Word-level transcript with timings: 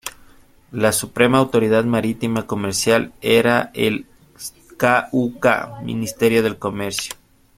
La 0.71 0.93
suprema 0.93 1.37
autoridad 1.37 1.83
marítima 1.83 2.47
comercial 2.47 3.13
era 3.21 3.69
el 3.75 4.07
k.u.k 4.77 5.79
Ministerio 5.83 6.41
de 6.41 6.57
Comercio. 6.57 7.13